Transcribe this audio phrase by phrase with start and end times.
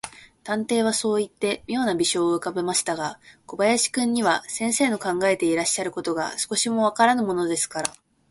[0.43, 7.93] 探偵はそういって、みょうな微笑をうかべましたが、小林君には、先生の考えていらっしゃることが、少しもわからぬものですから、